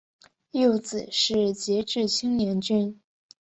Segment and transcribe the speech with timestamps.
[0.53, 2.99] 幼子是杰志青年军。